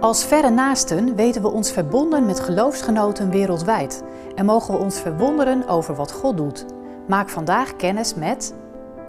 Als 0.00 0.24
verre 0.24 0.50
naasten 0.50 1.14
weten 1.14 1.42
we 1.42 1.48
ons 1.48 1.72
verbonden 1.72 2.26
met 2.26 2.40
geloofsgenoten 2.40 3.30
wereldwijd 3.30 4.04
en 4.34 4.44
mogen 4.44 4.74
we 4.74 4.80
ons 4.80 5.00
verwonderen 5.00 5.68
over 5.68 5.94
wat 5.94 6.12
God 6.12 6.36
doet. 6.36 6.66
Maak 7.08 7.28
vandaag 7.28 7.76
kennis 7.76 8.14
met 8.14 8.54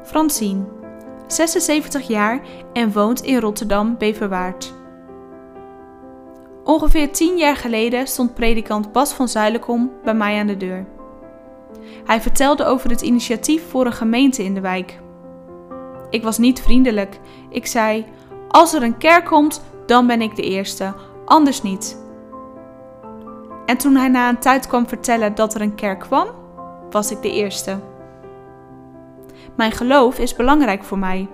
Francine, 0.03 0.63
76 1.27 2.07
jaar 2.07 2.41
en 2.73 2.91
woont 2.91 3.21
in 3.21 3.39
Rotterdam 3.39 3.97
Beverwaard. 3.97 4.73
Ongeveer 6.63 7.11
10 7.11 7.37
jaar 7.37 7.55
geleden 7.55 8.07
stond 8.07 8.33
predikant 8.33 8.91
Bas 8.91 9.13
van 9.13 9.27
Zuilenkom 9.27 9.91
bij 10.03 10.13
mij 10.13 10.39
aan 10.39 10.47
de 10.47 10.57
deur. 10.57 10.85
Hij 12.05 12.21
vertelde 12.21 12.65
over 12.65 12.89
het 12.89 13.01
initiatief 13.01 13.69
voor 13.69 13.85
een 13.85 13.93
gemeente 13.93 14.43
in 14.43 14.53
de 14.53 14.61
wijk. 14.61 14.99
Ik 16.09 16.23
was 16.23 16.37
niet 16.37 16.61
vriendelijk. 16.61 17.19
Ik 17.49 17.65
zei: 17.65 18.05
Als 18.47 18.73
er 18.73 18.83
een 18.83 18.97
kerk 18.97 19.25
komt, 19.25 19.61
dan 19.89 20.07
ben 20.07 20.21
ik 20.21 20.35
de 20.35 20.41
eerste, 20.41 20.93
anders 21.25 21.61
niet. 21.61 21.97
En 23.65 23.77
toen 23.77 23.95
hij 23.95 24.07
na 24.07 24.29
een 24.29 24.39
tijd 24.39 24.67
kwam 24.67 24.87
vertellen 24.87 25.35
dat 25.35 25.53
er 25.53 25.61
een 25.61 25.75
kerk 25.75 25.99
kwam, 25.99 26.27
was 26.89 27.11
ik 27.11 27.21
de 27.21 27.31
eerste. 27.31 27.79
Mijn 29.55 29.71
geloof 29.71 30.19
is 30.19 30.35
belangrijk 30.35 30.83
voor 30.83 30.97
mij. 30.97 31.27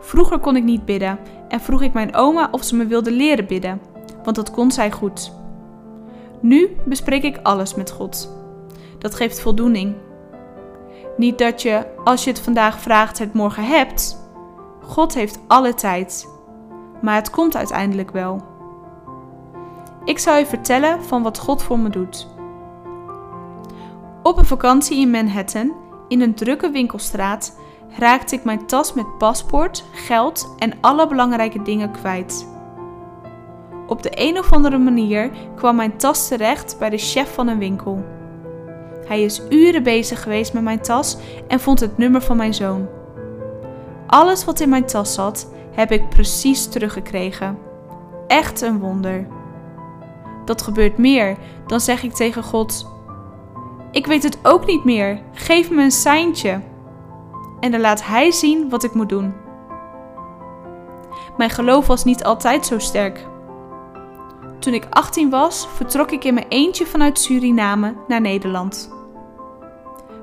Vroeger 0.00 0.38
kon 0.38 0.56
ik 0.56 0.64
niet 0.64 0.84
bidden 0.84 1.18
en 1.48 1.60
vroeg 1.60 1.82
ik 1.82 1.92
mijn 1.92 2.14
oma 2.14 2.48
of 2.50 2.64
ze 2.64 2.76
me 2.76 2.86
wilde 2.86 3.10
leren 3.10 3.46
bidden, 3.46 3.80
want 4.22 4.36
dat 4.36 4.50
kon 4.50 4.70
zij 4.70 4.90
goed. 4.90 5.32
Nu 6.40 6.76
bespreek 6.84 7.22
ik 7.22 7.38
alles 7.42 7.74
met 7.74 7.90
God. 7.90 8.32
Dat 8.98 9.14
geeft 9.14 9.40
voldoening. 9.40 9.94
Niet 11.16 11.38
dat 11.38 11.62
je, 11.62 11.86
als 12.04 12.24
je 12.24 12.30
het 12.30 12.40
vandaag 12.40 12.80
vraagt, 12.80 13.18
het 13.18 13.34
morgen 13.34 13.64
hebt. 13.64 14.18
God 14.82 15.14
heeft 15.14 15.38
alle 15.46 15.74
tijd. 15.74 16.37
Maar 17.00 17.14
het 17.14 17.30
komt 17.30 17.56
uiteindelijk 17.56 18.10
wel. 18.10 18.42
Ik 20.04 20.18
zal 20.18 20.36
je 20.36 20.46
vertellen 20.46 21.02
van 21.04 21.22
wat 21.22 21.38
God 21.38 21.62
voor 21.62 21.78
me 21.78 21.88
doet. 21.88 22.28
Op 24.22 24.38
een 24.38 24.44
vakantie 24.44 25.00
in 25.00 25.10
Manhattan, 25.10 25.72
in 26.08 26.20
een 26.20 26.34
drukke 26.34 26.70
winkelstraat, 26.70 27.58
raakte 27.98 28.34
ik 28.34 28.44
mijn 28.44 28.66
tas 28.66 28.92
met 28.92 29.18
paspoort, 29.18 29.84
geld 29.92 30.54
en 30.58 30.72
alle 30.80 31.06
belangrijke 31.06 31.62
dingen 31.62 31.90
kwijt. 31.90 32.48
Op 33.86 34.02
de 34.02 34.10
een 34.14 34.38
of 34.38 34.52
andere 34.52 34.78
manier 34.78 35.30
kwam 35.56 35.76
mijn 35.76 35.96
tas 35.96 36.28
terecht 36.28 36.76
bij 36.78 36.90
de 36.90 36.98
chef 36.98 37.34
van 37.34 37.48
een 37.48 37.58
winkel. 37.58 38.04
Hij 39.06 39.22
is 39.22 39.42
uren 39.48 39.82
bezig 39.82 40.22
geweest 40.22 40.52
met 40.52 40.62
mijn 40.62 40.80
tas 40.80 41.16
en 41.48 41.60
vond 41.60 41.80
het 41.80 41.98
nummer 41.98 42.22
van 42.22 42.36
mijn 42.36 42.54
zoon. 42.54 42.88
Alles 44.06 44.44
wat 44.44 44.60
in 44.60 44.68
mijn 44.68 44.86
tas 44.86 45.14
zat, 45.14 45.50
heb 45.78 45.92
ik 45.92 46.08
precies 46.08 46.66
teruggekregen. 46.66 47.58
Echt 48.26 48.60
een 48.60 48.78
wonder. 48.78 49.26
Dat 50.44 50.62
gebeurt 50.62 50.98
meer, 50.98 51.36
dan 51.66 51.80
zeg 51.80 52.02
ik 52.02 52.12
tegen 52.12 52.42
God: 52.42 52.90
Ik 53.90 54.06
weet 54.06 54.22
het 54.22 54.38
ook 54.42 54.66
niet 54.66 54.84
meer, 54.84 55.20
geef 55.32 55.70
me 55.70 55.82
een 55.82 55.90
seintje. 55.90 56.60
En 57.60 57.70
dan 57.70 57.80
laat 57.80 58.06
Hij 58.06 58.30
zien 58.30 58.68
wat 58.68 58.84
ik 58.84 58.94
moet 58.94 59.08
doen. 59.08 59.34
Mijn 61.36 61.50
geloof 61.50 61.86
was 61.86 62.04
niet 62.04 62.24
altijd 62.24 62.66
zo 62.66 62.78
sterk. 62.78 63.26
Toen 64.58 64.74
ik 64.74 64.86
18 64.90 65.30
was, 65.30 65.68
vertrok 65.74 66.10
ik 66.10 66.24
in 66.24 66.34
mijn 66.34 66.48
eentje 66.48 66.86
vanuit 66.86 67.18
Suriname 67.18 67.94
naar 68.08 68.20
Nederland. 68.20 68.92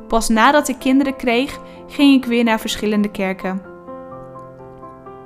Pas 0.07 0.29
nadat 0.29 0.67
ik 0.67 0.79
kinderen 0.79 1.15
kreeg, 1.15 1.59
ging 1.87 2.13
ik 2.13 2.25
weer 2.25 2.43
naar 2.43 2.59
verschillende 2.59 3.11
kerken. 3.11 3.74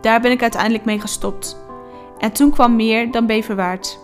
Daar 0.01 0.21
ben 0.21 0.31
ik 0.31 0.41
uiteindelijk 0.41 0.85
mee 0.85 0.99
gestopt. 0.99 1.57
En 2.17 2.31
toen 2.31 2.51
kwam 2.51 2.75
meer 2.75 3.11
dan 3.11 3.25
Beverwaard. 3.25 3.99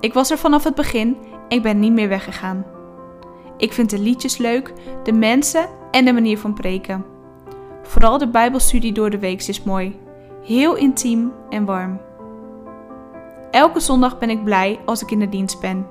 Ik 0.00 0.12
was 0.12 0.30
er 0.30 0.38
vanaf 0.38 0.64
het 0.64 0.74
begin 0.74 1.16
ik 1.50 1.62
ben 1.62 1.78
niet 1.78 1.92
meer 1.92 2.08
weggegaan. 2.08 2.64
Ik 3.56 3.72
vind 3.72 3.90
de 3.90 3.98
liedjes 3.98 4.36
leuk, 4.36 4.72
de 5.02 5.12
mensen 5.12 5.68
en 5.90 6.04
de 6.04 6.12
manier 6.12 6.38
van 6.38 6.54
preken. 6.54 7.04
Vooral 7.82 8.18
de 8.18 8.28
Bijbelstudie 8.28 8.92
door 8.92 9.10
de 9.10 9.18
week 9.18 9.42
is 9.42 9.62
mooi. 9.62 10.00
Heel 10.44 10.76
intiem 10.76 11.32
en 11.48 11.64
warm. 11.64 12.00
Elke 13.50 13.80
zondag 13.80 14.18
ben 14.18 14.30
ik 14.30 14.44
blij 14.44 14.80
als 14.84 15.02
ik 15.02 15.10
in 15.10 15.18
de 15.18 15.28
dienst 15.28 15.60
ben. 15.60 15.86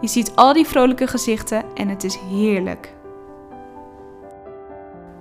Je 0.00 0.08
ziet 0.08 0.32
al 0.34 0.52
die 0.52 0.66
vrolijke 0.66 1.06
gezichten 1.06 1.64
en 1.74 1.88
het 1.88 2.04
is 2.04 2.16
heerlijk. 2.16 2.94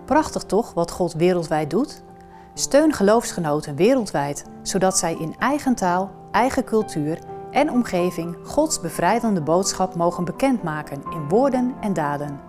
Prachtig 0.05 0.43
toch 0.43 0.73
wat 0.73 0.91
God 0.91 1.13
wereldwijd 1.13 1.69
doet? 1.69 2.03
Steun 2.53 2.93
geloofsgenoten 2.93 3.75
wereldwijd, 3.75 4.45
zodat 4.61 4.97
zij 4.97 5.15
in 5.15 5.35
eigen 5.39 5.75
taal, 5.75 6.11
eigen 6.31 6.63
cultuur 6.63 7.19
en 7.51 7.71
omgeving 7.71 8.37
Gods 8.43 8.79
bevrijdende 8.79 9.41
boodschap 9.41 9.95
mogen 9.95 10.25
bekendmaken 10.25 11.03
in 11.09 11.29
woorden 11.29 11.75
en 11.81 11.93
daden. 11.93 12.39